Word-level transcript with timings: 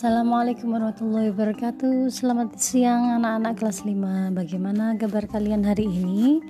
Assalamualaikum 0.00 0.72
warahmatullahi 0.72 1.28
wabarakatuh. 1.28 2.08
Selamat 2.08 2.56
siang 2.56 3.20
anak-anak 3.20 3.52
kelas 3.60 3.84
5 3.84 4.32
Bagaimana 4.32 4.96
kabar 4.96 5.28
kalian 5.28 5.60
hari 5.60 5.92
ini? 5.92 6.40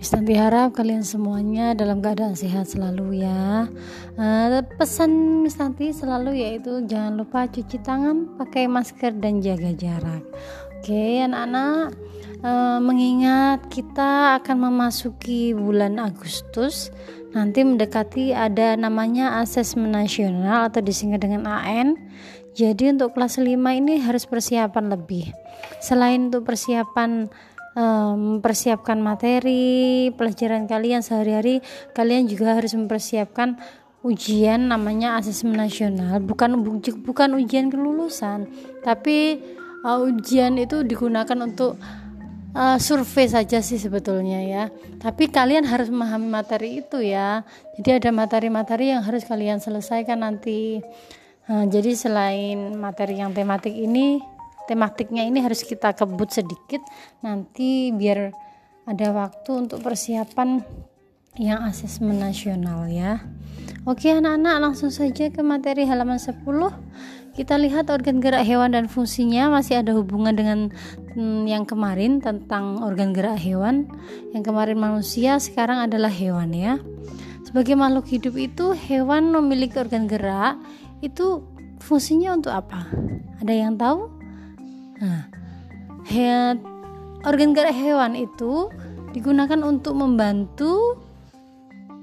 Mistanti 0.00 0.32
harap 0.32 0.72
kalian 0.72 1.04
semuanya 1.04 1.76
dalam 1.76 2.00
keadaan 2.00 2.32
sehat 2.32 2.64
selalu 2.64 3.20
ya. 3.20 3.68
Uh, 4.16 4.64
Pesan 4.80 5.44
Mistanti 5.44 5.92
selalu 5.92 6.48
yaitu 6.48 6.80
Jangan 6.88 7.20
lupa 7.20 7.44
cuci 7.44 7.76
tangan, 7.84 8.40
pakai 8.40 8.72
masker 8.72 9.12
dan 9.20 9.44
jaga 9.44 9.76
jarak 9.76 10.24
Oke 10.84 11.24
anak-anak 11.24 11.96
uh, 12.44 12.76
Mengingat 12.76 13.72
kita 13.72 14.36
akan 14.36 14.68
memasuki 14.68 15.56
bulan 15.56 15.96
Agustus 15.96 16.92
Nanti 17.32 17.64
mendekati 17.64 18.36
ada 18.36 18.76
namanya 18.76 19.40
asesmen 19.40 19.96
nasional 19.96 20.68
atau 20.68 20.84
disingkat 20.84 21.24
dengan 21.24 21.48
AN 21.48 21.96
jadi 22.52 22.92
untuk 22.92 23.16
kelas 23.16 23.40
5 23.40 23.48
ini 23.50 23.98
harus 23.98 24.30
persiapan 24.30 24.92
lebih. 24.92 25.32
Selain 25.82 26.30
untuk 26.30 26.46
persiapan 26.46 27.26
um, 27.74 28.38
mempersiapkan 28.38 28.94
materi 29.02 30.14
pelajaran 30.14 30.70
kalian 30.70 31.02
sehari-hari, 31.02 31.66
kalian 31.98 32.30
juga 32.30 32.54
harus 32.54 32.78
mempersiapkan 32.78 33.58
ujian 34.06 34.70
namanya 34.70 35.18
asesmen 35.18 35.58
nasional. 35.58 36.22
Bukan 36.22 36.62
bukan 37.02 37.34
ujian 37.34 37.74
kelulusan, 37.74 38.46
tapi 38.86 39.42
uh, 39.84 40.00
ujian 40.00 40.56
itu 40.56 40.80
digunakan 40.82 41.36
untuk 41.44 41.76
uh, 42.56 42.80
survei 42.80 43.28
saja 43.28 43.60
sih 43.60 43.76
sebetulnya 43.76 44.40
ya. 44.40 44.64
Tapi 44.98 45.28
kalian 45.28 45.68
harus 45.68 45.92
memahami 45.92 46.26
materi 46.32 46.80
itu 46.80 47.04
ya. 47.04 47.44
Jadi 47.76 48.00
ada 48.00 48.10
materi-materi 48.10 48.96
yang 48.96 49.04
harus 49.04 49.28
kalian 49.28 49.60
selesaikan 49.60 50.24
nanti. 50.24 50.80
Nah, 51.44 51.68
jadi 51.68 51.92
selain 51.92 52.72
materi 52.80 53.20
yang 53.20 53.36
tematik 53.36 53.76
ini, 53.76 54.24
tematiknya 54.64 55.28
ini 55.28 55.44
harus 55.44 55.60
kita 55.60 55.92
kebut 55.92 56.32
sedikit 56.32 56.80
nanti 57.20 57.92
biar 57.92 58.32
ada 58.88 59.12
waktu 59.12 59.68
untuk 59.68 59.84
persiapan 59.84 60.64
yang 61.36 61.66
asesmen 61.68 62.16
nasional 62.16 62.88
ya. 62.88 63.20
Oke 63.84 64.08
anak-anak 64.08 64.56
langsung 64.64 64.88
saja 64.88 65.28
ke 65.28 65.44
materi 65.44 65.84
halaman 65.84 66.16
10 66.16 66.40
kita 67.34 67.58
lihat 67.58 67.90
organ 67.90 68.22
gerak 68.22 68.46
hewan 68.46 68.72
dan 68.72 68.86
fungsinya 68.86 69.50
masih 69.50 69.82
ada 69.82 69.90
hubungan 69.92 70.34
dengan 70.34 70.58
hmm, 71.18 71.50
yang 71.50 71.66
kemarin 71.66 72.22
tentang 72.22 72.80
organ 72.80 73.10
gerak 73.10 73.36
hewan 73.38 73.90
yang 74.30 74.46
kemarin 74.46 74.78
manusia 74.78 75.42
sekarang 75.42 75.82
adalah 75.82 76.10
hewan 76.10 76.54
ya 76.54 76.78
sebagai 77.42 77.78
makhluk 77.78 78.06
hidup 78.10 78.34
itu 78.38 78.74
hewan 78.74 79.30
memiliki 79.30 79.78
organ 79.78 80.06
gerak 80.06 80.58
itu 81.04 81.44
fungsinya 81.84 82.34
untuk 82.34 82.52
apa? 82.56 82.88
Ada 83.44 83.52
yang 83.52 83.76
tahu? 83.76 84.08
Nah, 85.04 85.28
organ 87.28 87.52
gerak 87.52 87.76
hewan 87.76 88.16
itu 88.16 88.72
digunakan 89.12 89.60
untuk 89.62 89.94
membantu 89.94 91.03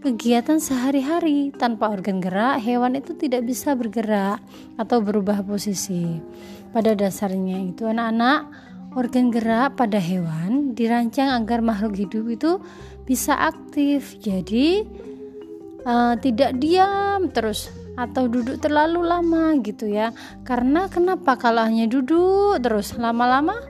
kegiatan 0.00 0.58
sehari-hari. 0.58 1.52
Tanpa 1.54 1.92
organ 1.92 2.18
gerak, 2.18 2.64
hewan 2.64 2.96
itu 2.96 3.12
tidak 3.14 3.44
bisa 3.44 3.76
bergerak 3.76 4.40
atau 4.80 5.04
berubah 5.04 5.44
posisi. 5.44 6.18
Pada 6.72 6.96
dasarnya 6.96 7.70
itu 7.70 7.84
anak-anak, 7.84 8.48
organ 8.96 9.28
gerak 9.28 9.76
pada 9.76 10.00
hewan 10.00 10.72
dirancang 10.72 11.30
agar 11.36 11.60
makhluk 11.60 12.00
hidup 12.00 12.24
itu 12.32 12.50
bisa 13.04 13.36
aktif. 13.36 14.16
Jadi 14.18 14.88
uh, 15.84 16.16
tidak 16.16 16.56
diam 16.56 17.28
terus 17.30 17.68
atau 18.00 18.32
duduk 18.32 18.56
terlalu 18.62 19.04
lama 19.04 19.52
gitu 19.60 19.84
ya 19.84 20.16
karena 20.48 20.88
kenapa 20.88 21.36
kalau 21.36 21.68
hanya 21.68 21.84
duduk 21.84 22.56
terus 22.64 22.96
lama-lama 22.96 23.60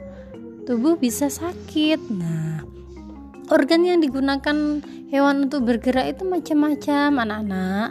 tubuh 0.71 0.95
bisa 0.95 1.27
sakit 1.27 1.99
nah 2.15 2.63
organ 3.51 3.83
yang 3.83 3.99
digunakan 3.99 4.85
hewan 5.11 5.51
untuk 5.51 5.67
bergerak 5.67 6.17
itu 6.17 6.23
macam-macam 6.23 7.09
anak-anak 7.27 7.91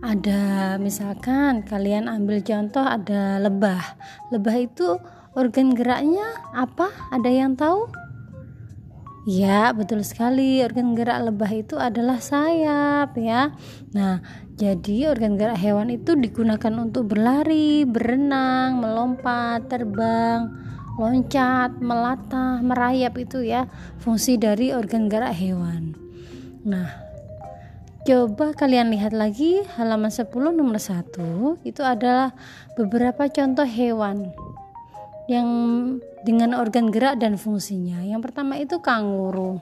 ada 0.00 0.76
misalkan 0.80 1.60
kalian 1.64 2.08
ambil 2.08 2.40
contoh 2.40 2.84
ada 2.84 3.36
lebah 3.36 3.80
lebah 4.32 4.56
itu 4.56 4.96
organ 5.36 5.76
geraknya 5.76 6.24
apa 6.56 6.88
ada 7.12 7.28
yang 7.28 7.56
tahu 7.56 7.88
Ya, 9.28 9.68
betul 9.76 10.00
sekali. 10.00 10.64
Organ 10.64 10.96
gerak 10.96 11.20
lebah 11.28 11.52
itu 11.52 11.76
adalah 11.76 12.24
sayap 12.24 13.12
ya. 13.20 13.52
Nah, 13.92 14.24
jadi 14.56 15.12
organ 15.12 15.36
gerak 15.36 15.60
hewan 15.60 15.92
itu 15.92 16.16
digunakan 16.16 16.72
untuk 16.80 17.12
berlari, 17.12 17.84
berenang, 17.84 18.80
melompat, 18.80 19.68
terbang, 19.68 20.48
loncat, 20.96 21.76
melatah, 21.84 22.64
merayap 22.64 23.20
itu 23.20 23.44
ya. 23.44 23.68
Fungsi 24.00 24.40
dari 24.40 24.72
organ 24.72 25.12
gerak 25.12 25.36
hewan. 25.36 26.09
Nah, 26.60 26.92
coba 28.04 28.52
kalian 28.52 28.92
lihat 28.92 29.16
lagi 29.16 29.64
halaman 29.80 30.12
10 30.12 30.28
nomor 30.52 30.76
1 30.76 31.64
itu 31.64 31.80
adalah 31.80 32.36
beberapa 32.76 33.24
contoh 33.32 33.64
hewan 33.64 34.28
yang 35.30 35.48
dengan 36.26 36.52
organ 36.58 36.92
gerak 36.92 37.16
dan 37.16 37.40
fungsinya. 37.40 38.04
Yang 38.04 38.20
pertama 38.28 38.60
itu 38.60 38.82
kanguru. 38.84 39.56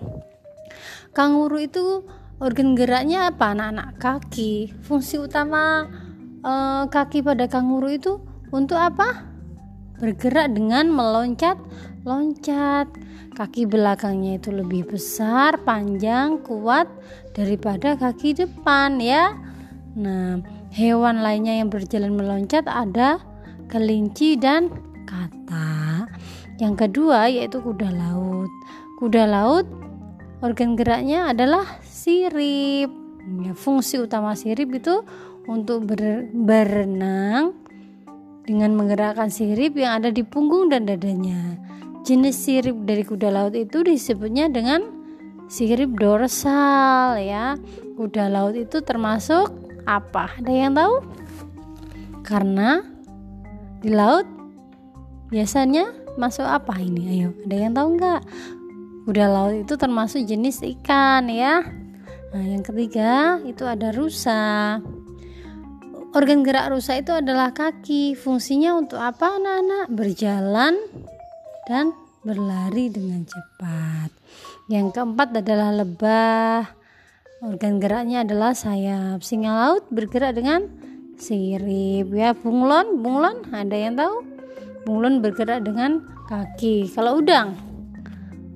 Kanguru 1.15 1.63
itu 1.63 2.03
organ 2.43 2.75
geraknya 2.75 3.31
apa 3.31 3.55
anak-anak? 3.55 3.89
Kaki. 4.01 4.75
Fungsi 4.83 5.23
utama 5.23 5.87
uh, 6.43 6.85
kaki 6.91 7.23
pada 7.23 7.47
kanguru 7.47 7.95
itu 7.95 8.19
untuk 8.51 8.81
apa? 8.81 9.29
Bergerak 9.99 10.55
dengan 10.55 10.91
meloncat, 10.95 11.59
loncat. 12.09 12.89
Kaki 13.37 13.69
belakangnya 13.69 14.41
itu 14.41 14.49
lebih 14.49 14.89
besar, 14.89 15.61
panjang, 15.63 16.41
kuat 16.41 16.89
daripada 17.37 17.95
kaki 17.95 18.33
depan 18.35 18.97
ya. 18.99 19.37
Nah, 19.95 20.41
hewan 20.73 21.21
lainnya 21.21 21.61
yang 21.61 21.69
berjalan 21.69 22.17
meloncat 22.17 22.65
ada 22.65 23.21
kelinci 23.69 24.41
dan 24.41 24.73
kata. 25.05 26.09
Yang 26.59 26.75
kedua 26.89 27.29
yaitu 27.29 27.61
kuda 27.61 27.93
laut. 27.93 28.51
Kuda 28.99 29.29
laut 29.29 29.69
organ 30.43 30.75
geraknya 30.75 31.31
adalah 31.31 31.79
sirip. 31.85 32.91
Ya, 33.45 33.53
fungsi 33.53 34.01
utama 34.01 34.33
sirip 34.33 34.73
itu 34.73 35.05
untuk 35.45 35.85
ber 35.85 36.33
berenang 36.33 37.53
dengan 38.49 38.73
menggerakkan 38.73 39.29
sirip 39.29 39.77
yang 39.77 40.01
ada 40.01 40.09
di 40.09 40.25
punggung 40.25 40.73
dan 40.73 40.89
dadanya. 40.89 41.68
Jenis 42.09 42.41
sirip 42.41 42.89
dari 42.89 43.05
kuda 43.05 43.29
laut 43.29 43.53
itu 43.53 43.85
disebutnya 43.85 44.49
dengan 44.49 44.81
sirip 45.53 45.93
dorsal 46.01 47.21
ya. 47.21 47.61
Kuda 48.01 48.33
laut 48.33 48.57
itu 48.57 48.81
termasuk 48.81 49.53
apa? 49.85 50.33
Ada 50.41 50.49
yang 50.49 50.73
tahu? 50.73 51.05
Karena 52.25 52.81
di 53.85 53.93
laut 53.93 54.39
Biasanya 55.29 55.93
masuk 56.17 56.49
apa 56.49 56.81
ini? 56.81 57.21
Ayo, 57.21 57.37
ada 57.45 57.57
yang 57.57 57.73
tahu 57.77 57.89
nggak? 58.01 58.23
Kuda 59.05 59.27
laut 59.29 59.55
itu 59.61 59.75
termasuk 59.77 60.25
jenis 60.25 60.65
ikan 60.65 61.29
ya. 61.29 61.61
Nah, 62.33 62.45
yang 62.45 62.65
ketiga 62.65 63.41
itu 63.45 63.69
ada 63.69 63.93
rusa. 63.93 64.81
Organ 66.17 66.41
gerak 66.41 66.73
rusa 66.73 66.97
itu 66.97 67.13
adalah 67.13 67.53
kaki. 67.53 68.17
Fungsinya 68.17 68.73
untuk 68.81 68.97
apa 68.97 69.37
anak-anak? 69.37 69.93
Berjalan 69.93 70.81
dan 71.69 71.93
berlari 72.25 72.89
dengan 72.89 73.29
cepat. 73.29 74.11
Yang 74.73 74.97
keempat 74.97 75.45
adalah 75.45 75.71
lebah. 75.85 76.65
Organ 77.45 77.79
geraknya 77.79 78.25
adalah 78.25 78.57
sayap. 78.57 79.23
Singa 79.23 79.53
laut 79.53 79.85
bergerak 79.93 80.35
dengan 80.35 80.67
sirip 81.21 82.11
ya. 82.11 82.35
Bunglon, 82.35 83.05
bunglon 83.05 83.47
ada 83.53 83.77
yang 83.77 83.95
tahu? 83.95 84.39
bunglon 84.89 85.21
bergerak 85.21 85.61
dengan 85.61 86.01
kaki 86.33 86.89
kalau 86.97 87.21
udang 87.21 87.53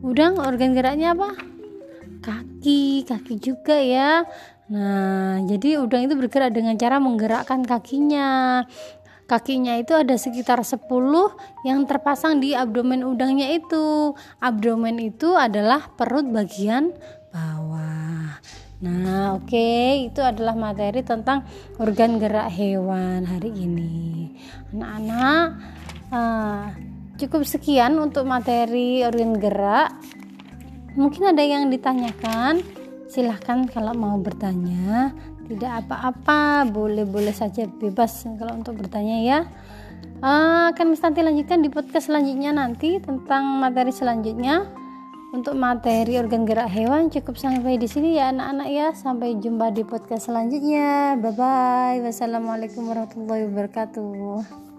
udang 0.01 0.41
organ 0.41 0.73
geraknya 0.73 1.13
apa 1.13 1.37
kaki 2.25 3.05
kaki 3.05 3.37
juga 3.37 3.77
ya 3.77 4.25
nah 4.73 5.37
jadi 5.45 5.85
udang 5.85 6.09
itu 6.09 6.17
bergerak 6.17 6.57
dengan 6.57 6.81
cara 6.81 6.97
menggerakkan 6.97 7.69
kakinya 7.69 8.65
kakinya 9.31 9.79
itu 9.79 9.95
ada 9.97 10.15
sekitar 10.19 10.61
10 10.63 10.87
yang 11.67 11.85
terpasang 11.89 12.43
di 12.43 12.53
abdomen 12.53 13.07
udangnya 13.07 13.51
itu 13.53 14.17
abdomen 14.43 14.99
itu 15.01 15.35
adalah 15.35 15.91
perut 15.95 16.27
bagian 16.29 16.95
bawah 17.31 18.39
Nah, 18.83 19.39
oke, 19.39 19.47
okay. 19.47 20.11
itu 20.11 20.19
adalah 20.19 20.59
materi 20.59 21.07
tentang 21.07 21.47
organ 21.79 22.19
gerak 22.19 22.51
hewan 22.51 23.23
hari 23.23 23.55
ini. 23.55 24.35
Anak-anak, 24.75 25.47
uh, 26.11 26.67
cukup 27.23 27.47
sekian 27.47 27.95
untuk 28.03 28.27
materi 28.27 29.07
organ 29.07 29.39
gerak 29.39 29.95
mungkin 30.99 31.31
ada 31.31 31.41
yang 31.41 31.71
ditanyakan 31.71 32.61
silahkan 33.07 33.65
kalau 33.71 33.95
mau 33.95 34.19
bertanya 34.19 35.15
tidak 35.53 35.85
apa-apa 35.85 36.65
boleh-boleh 36.73 37.37
saja 37.37 37.69
bebas 37.69 38.25
kalau 38.41 38.57
untuk 38.57 38.81
bertanya 38.81 39.19
ya. 39.21 39.39
Uh, 40.23 40.71
akan 40.71 40.95
Tanti 40.95 41.19
lanjutkan 41.19 41.67
di 41.67 41.71
podcast 41.71 42.07
selanjutnya 42.07 42.55
nanti 42.55 43.03
tentang 43.03 43.59
materi 43.59 43.91
selanjutnya. 43.91 44.67
Untuk 45.33 45.57
materi 45.57 46.21
organ 46.21 46.45
gerak 46.45 46.69
hewan 46.69 47.09
cukup 47.09 47.41
sampai 47.41 47.81
di 47.81 47.89
sini 47.89 48.21
ya 48.21 48.31
anak-anak 48.31 48.69
ya. 48.69 48.87
Sampai 48.93 49.41
jumpa 49.41 49.73
di 49.73 49.83
podcast 49.83 50.29
selanjutnya. 50.29 51.17
Bye 51.19 51.33
bye 51.33 51.99
wassalamualaikum 52.05 52.85
warahmatullahi 52.85 53.49
wabarakatuh 53.49 54.72